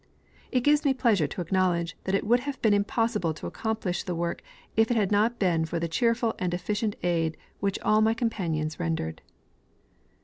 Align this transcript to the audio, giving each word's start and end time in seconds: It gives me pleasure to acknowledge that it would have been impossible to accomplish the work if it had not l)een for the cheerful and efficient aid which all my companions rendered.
It 0.51 0.61
gives 0.63 0.83
me 0.83 0.95
pleasure 0.95 1.27
to 1.27 1.41
acknowledge 1.41 1.95
that 2.05 2.15
it 2.15 2.25
would 2.25 2.39
have 2.39 2.59
been 2.63 2.73
impossible 2.73 3.35
to 3.35 3.45
accomplish 3.45 4.01
the 4.01 4.15
work 4.15 4.41
if 4.75 4.89
it 4.89 4.97
had 4.97 5.11
not 5.11 5.39
l)een 5.39 5.67
for 5.67 5.77
the 5.79 5.87
cheerful 5.87 6.33
and 6.39 6.55
efficient 6.55 6.95
aid 7.03 7.37
which 7.59 7.77
all 7.81 8.01
my 8.01 8.15
companions 8.15 8.79
rendered. 8.79 9.21